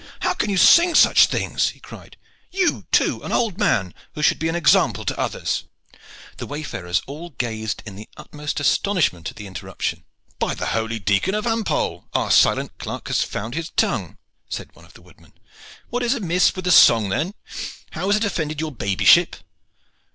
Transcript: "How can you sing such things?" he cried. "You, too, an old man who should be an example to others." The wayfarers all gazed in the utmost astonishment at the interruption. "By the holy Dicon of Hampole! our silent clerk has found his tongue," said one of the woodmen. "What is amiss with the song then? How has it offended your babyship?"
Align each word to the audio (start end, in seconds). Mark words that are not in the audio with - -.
"How 0.21 0.33
can 0.33 0.49
you 0.49 0.57
sing 0.57 0.95
such 0.95 1.27
things?" 1.27 1.69
he 1.69 1.79
cried. 1.79 2.17
"You, 2.49 2.85
too, 2.91 3.21
an 3.21 3.31
old 3.31 3.59
man 3.59 3.93
who 4.15 4.23
should 4.23 4.39
be 4.39 4.49
an 4.49 4.55
example 4.55 5.05
to 5.05 5.19
others." 5.19 5.65
The 6.37 6.47
wayfarers 6.47 7.03
all 7.05 7.29
gazed 7.29 7.83
in 7.85 7.95
the 7.95 8.09
utmost 8.17 8.59
astonishment 8.59 9.29
at 9.29 9.35
the 9.35 9.45
interruption. 9.45 10.03
"By 10.39 10.55
the 10.55 10.65
holy 10.73 10.97
Dicon 10.99 11.35
of 11.35 11.45
Hampole! 11.45 12.05
our 12.13 12.31
silent 12.31 12.79
clerk 12.79 13.09
has 13.09 13.21
found 13.21 13.53
his 13.53 13.69
tongue," 13.69 14.17
said 14.49 14.71
one 14.73 14.85
of 14.85 14.93
the 14.95 15.03
woodmen. 15.03 15.33
"What 15.91 16.01
is 16.01 16.15
amiss 16.15 16.55
with 16.55 16.65
the 16.65 16.71
song 16.71 17.09
then? 17.09 17.35
How 17.91 18.07
has 18.07 18.15
it 18.15 18.25
offended 18.25 18.59
your 18.59 18.71
babyship?" 18.71 19.35